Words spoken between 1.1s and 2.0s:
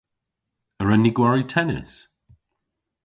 gwari tennis?